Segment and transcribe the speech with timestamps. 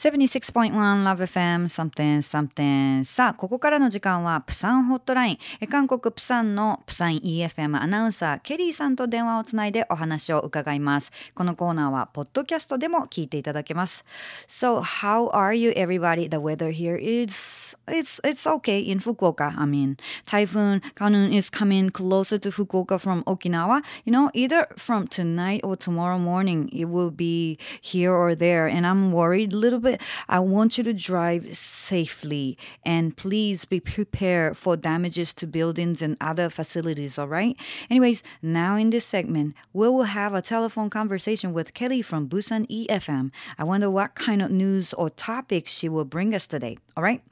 [0.00, 0.72] 76.1
[1.04, 14.06] Love FM something something さあここからの時間はプサンホットラインえ韓国プサンのプサン EFM アナウンサーケリーさんと電話をつないでお話を伺いますこのコーナーはポッドキャストでも聞いていただけます
[14.48, 16.30] So how are you everybody?
[16.30, 21.90] The weather here is it's it's okay in Fukuoka I mean Typhoon Kanun is coming
[21.90, 27.10] closer to Fukuoka from Okinawa you know either from tonight or tomorrow morning it will
[27.10, 30.92] be here or there and I'm worried a little bit but I want you to
[30.92, 37.56] drive safely and please be prepared for damages to buildings and other facilities, all right?
[37.90, 42.66] Anyways, now in this segment, we will have a telephone conversation with Kelly from Busan
[42.68, 43.30] EFM.
[43.58, 47.22] I wonder what kind of news or topics she will bring us today, all right?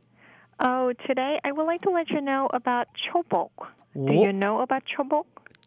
[0.59, 3.51] Oh, today I would like to let you know about chobok.
[3.95, 5.25] Do you know about chobok?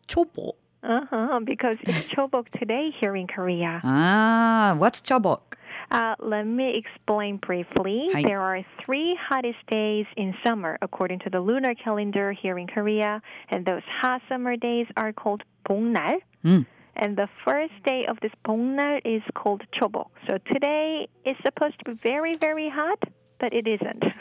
[0.09, 0.55] Chobok?
[0.83, 3.81] Uh-huh, because it's chobok today here in Korea.
[3.83, 5.57] Ah, what's chobok?
[5.91, 8.09] Uh, let me explain briefly.
[8.13, 8.23] Hi.
[8.23, 13.23] There are three hottest days in summer according to the lunar calendar here in Korea,
[13.49, 16.19] and those hot summer days are called 봄날.
[16.45, 16.67] Mm.
[16.99, 20.09] And the first day of this 봉날 is called Chobo.
[20.27, 22.99] So today is supposed to be very, very hot,
[23.39, 24.13] but it isn't.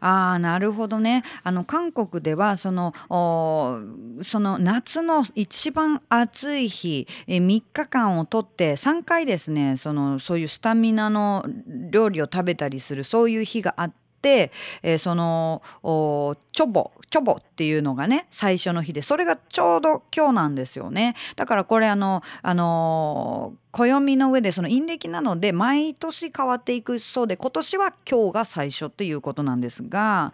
[0.00, 3.78] ああなるほどねあの韓国ではそのお
[4.22, 11.44] その夏の一番暑い日え3日間をとって3回ですねそのそういうスタミナの
[11.90, 14.07] 料理を食べたりするそういう日があって。
[14.22, 30.32] えーそのおチョボチョボっていうのがね最初の日でそれがちょうど今日なんですよねだからこれあのあのー暦の上でその陰暦なので毎年変わっていくそうで今年は今日が最初っていうことなんですが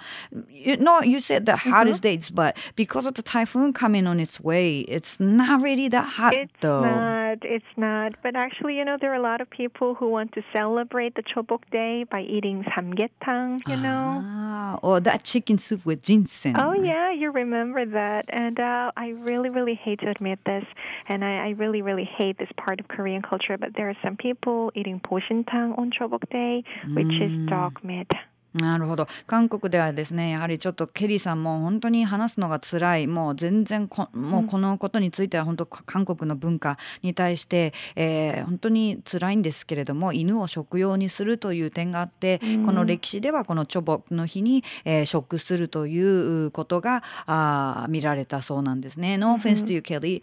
[0.48, 4.42] you, no, you said the hottest dates but because of the typhoon coming on its
[4.42, 8.14] way it's not really that hot though It's not.
[8.22, 11.22] But actually, you know, there are a lot of people who want to celebrate the
[11.22, 14.22] Chobok Day by eating samgyetang, you know.
[14.24, 16.56] Ah, or that chicken soup with ginseng.
[16.58, 18.26] Oh, yeah, you remember that.
[18.28, 20.64] And uh, I really, really hate to admit this.
[21.08, 23.56] And I, I really, really hate this part of Korean culture.
[23.58, 26.64] But there are some people eating boshintang on Chobok Day,
[26.94, 27.44] which mm.
[27.44, 28.10] is dog meat.
[28.54, 45.98] なるほど韓国ではですねやはりちょっとケリーさんも本当に話すのが辛いもう全然こもうこのことについては本当韓国の文化に対して、えー本当に辛いんですけれども犬を食用にするという点があって、この歴史ではこのチョボの日に、えー食するとい
[46.46, 49.16] うことがあー見られたそうなんですね。
[49.16, 50.22] No offense to you, Kelly.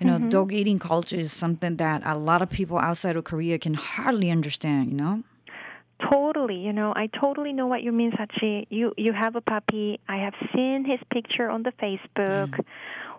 [0.00, 3.58] You know, dog eating culture is something that a lot of people outside of Korea
[3.58, 5.22] can hardly understand, you know?
[6.10, 8.66] Totally, you know, I totally know what you mean, Sachi.
[8.68, 9.98] You you have a puppy.
[10.06, 12.60] I have seen his picture on the Facebook.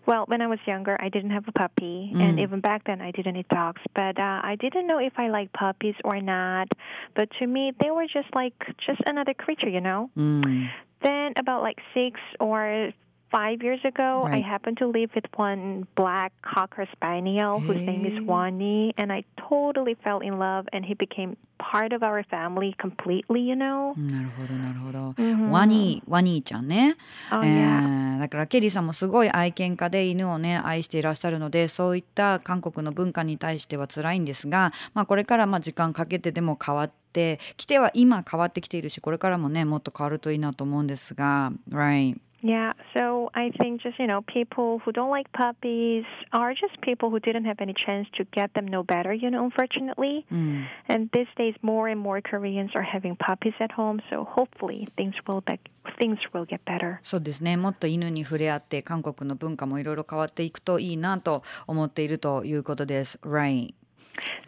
[0.06, 3.12] Well, when I was younger, I didn't have a puppy, and even back then, I
[3.12, 3.82] didn't eat dogs.
[3.94, 6.70] But uh, I didn't know if I liked puppies or not.
[7.14, 8.54] But to me, they were just like
[8.86, 10.10] just another creature, you know.
[10.16, 10.70] Mm.
[11.02, 12.92] Then about like six or
[13.32, 14.46] five years ago, I Right.
[14.46, 18.20] happened to live with one black cocker spaniel whose name is.
[18.26, 23.42] Wani, and I totally fell in love, and he became part of our family completely.
[23.42, 23.94] You know.
[23.98, 25.50] なるほどなるほど、Mhm.
[25.50, 26.96] ワニーワニーちゃんね、
[27.32, 46.55] Oh えだからケリーさんもすごい愛犬家で犬をね愛していらっしゃるのでそういった韓国の文化に対しては辛いんですが、まあ、これからまあ時間かけてでも変わってきては今変わってきているしこれからもねもっと変わるといいなと思うんですが Right Yeah, so I think just, you know, people who don't like puppies are
[46.55, 50.25] just people who didn't have any chance to get them no better, you know, unfortunately.
[50.33, 54.89] うん、 And these days more and more Koreans are having puppies at home, so hopefully
[54.97, 55.61] things will be,
[56.01, 56.99] things will get better.
[57.05, 63.21] そうですねもっと犬に触れ合って韓国の文化もいろいろ変わっていくといいなと思っているということです。
[63.23, 63.73] Right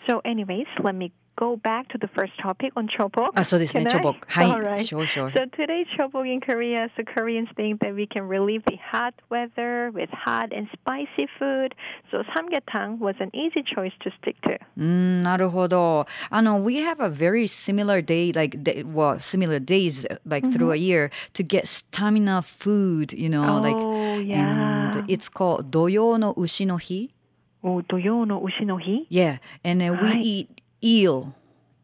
[0.08, 3.30] So anyways, let me go back to the first topic on chobok.
[3.34, 4.00] あそうですね Can チ I?
[4.00, 4.78] ョボクはい All right.
[4.78, 8.76] sure sure So today's chobok in Korea, so Koreans think that we can relieve the
[8.76, 11.74] hot weather with hot and spicy food.
[12.12, 14.60] So samgyetang was an easy choice to stick to.
[14.76, 16.06] うーんなるほど。
[16.30, 21.42] あの、we have a very similar day, like, day, well, similar days, like through a year to
[21.44, 24.92] get stamina food, you know, like, oh, yeah.
[24.94, 27.10] and it's called 土曜の牛の日。
[27.64, 29.06] Oh, 土曜の牛の日?
[29.10, 31.35] Yeah, and then we はい eat eel.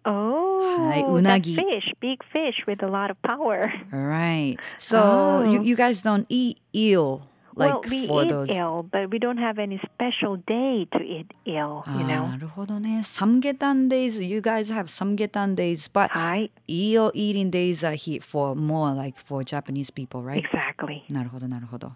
[0.05, 1.55] Oh, Hi, unagi.
[1.55, 3.73] fish, big fish with a lot of power.
[3.91, 4.57] All right.
[4.77, 5.51] So oh.
[5.51, 7.23] you, you guys don't eat eel
[7.56, 8.48] like, well, we for eat those.
[8.48, 12.28] eel, but we don't have any special day to eat eel, あ you ー know.
[12.28, 13.00] なるほどね。
[13.02, 16.50] samgetan days, you guys have samgetan days, but はい。
[16.68, 20.42] eel eating days are here for more like for Japanese people, right?
[20.44, 21.02] Exactly.
[21.10, 21.92] なるほどなるほど。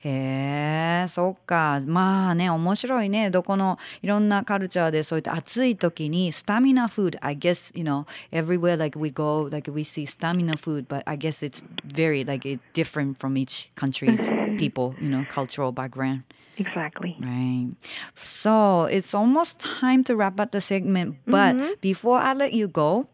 [0.00, 1.80] へえ、そっか。
[1.86, 3.30] まあね、面白いね。
[3.30, 7.16] どこのいろんなカルチャーでそういった暑い時にスタミナ food.
[7.20, 11.16] I guess, you know, everywhere like we go, like we see stamina food, but I
[11.16, 14.28] guess it's very like it different from each country's
[14.58, 16.23] people, you know, cultural background.
[16.57, 17.17] Exactly.
[17.19, 17.71] Right.
[18.15, 21.73] So it's almost time to wrap up the segment, but mm-hmm.
[21.81, 23.07] before I let you go,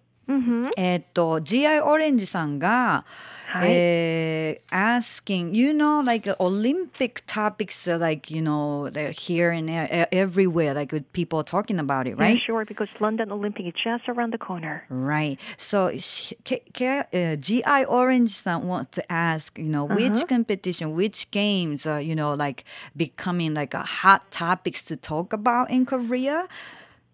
[0.76, 3.04] えっと GI オレンジさんが、
[3.48, 10.16] はいえー asking you know like Olympic topics are like you know they're here and there, e-
[10.16, 14.08] everywhere like with people talking about it Yeah, right sure, because London Olympic is just
[14.08, 14.84] around the corner.
[14.88, 15.38] Right.
[15.58, 20.94] So sh- K- K- uh, GI Orange san wants to ask, you know, which competition,
[20.94, 22.64] which games are, you know, like
[22.96, 26.48] becoming like a hot topics to talk about in Korea?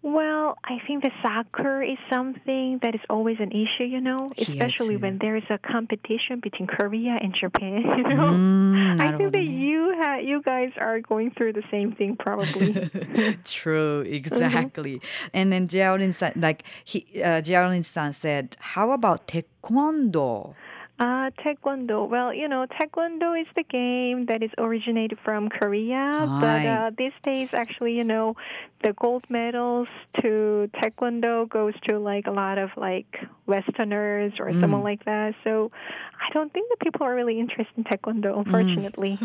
[0.04, 4.98] Well, I think the soccer is something that is always an issue, you know, especially
[4.98, 7.82] when there is a competition between Korea and Japan.
[7.96, 11.92] You know, mm, I think that you ha- you guys are going through the same
[11.92, 12.72] thing probably.
[13.44, 14.12] True, mm-hmm.
[14.12, 14.96] exactly.
[14.96, 15.28] Mm-hmm.
[15.32, 20.54] And then Jaolin san, like he uh, Jaolin san said, how about taekwondo?
[20.96, 22.08] Uh, taekwondo.
[22.08, 27.12] Well, you know, taekwondo is the game that is originated from Korea, but uh, these
[27.24, 28.36] days, actually, you know,
[28.84, 29.88] the gold medals
[30.20, 35.34] to taekwondo goes to like a lot of like Westerners or someone like that.
[35.42, 35.72] So
[36.20, 39.18] I don't think that people are really interested in taekwondo, unfortunately.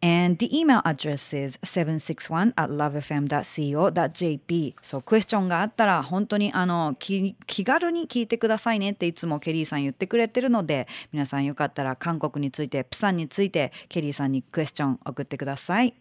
[0.00, 4.76] And the email address is 761 at lovefm.co.jp.
[4.80, 15.94] そう、クエスチョンがあったら本当にあの気気軽に聞いてくださいねっていつもケリーさん言ってくれてるので、皆さんよかったら韓国について、プサンについてケリーさんにクエスチョン送ってください。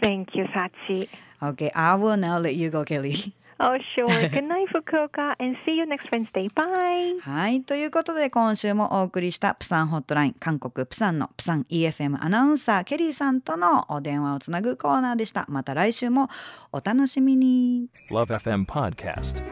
[0.00, 1.08] Thank you, Sachi.
[1.42, 3.32] Okay, I will now let you go, Kelly.
[3.62, 4.08] Oh, sure.
[4.30, 6.48] Good night, Fukuoka, and see you next Wednesday.
[6.48, 7.20] Bye.
[7.20, 7.62] はい。
[7.62, 15.44] ということで、今週もお送りしたプサンホットライン、韓国プサンのプサン EFM アナウンサー、ケリーさんとのお電話をつなぐコーナーでした。
[15.50, 16.28] また来週も
[16.72, 17.88] お楽しみに。
[18.10, 19.42] Love FM Podcast.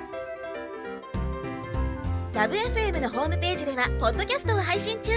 [2.32, 5.12] Love FM のホームページではポッドキャストを配信中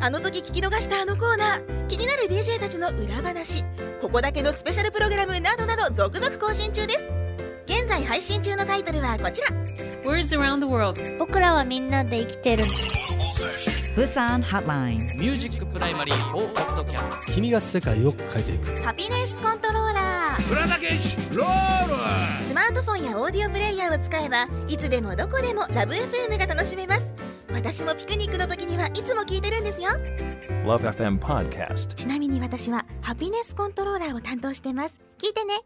[0.00, 3.64] あの時聞き逃したあのコーナー気になる DJ たちの裏話
[4.00, 7.21] ここだけのスペシャルプログラムなどなど続々更新中です
[7.66, 9.48] 現在配信中のタイトルはこちら。
[10.04, 11.00] Words around the world.
[11.18, 12.64] 僕らはみんなで生きてる。
[13.94, 14.98] プサン Hotline。
[14.98, 18.82] Music Primary 4ポッドキャスト君が世界を変えていく。
[18.82, 20.48] Happiness Controller。
[20.48, 22.48] 倉田健志ロール!
[22.48, 27.12] スマートフォンやオーディオプレイヤーを使えばいつでもどこでもラブ f m が楽しめます。
[27.52, 29.90] 私もピクニックの時にはいつも聞いてるんですよ。
[30.64, 31.94] Love FM Podcast.
[31.94, 34.98] ちなみに私はハピネスコントローラーを担当してます。
[35.18, 35.60] 聞いてね